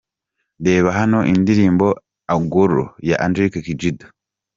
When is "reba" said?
0.65-0.89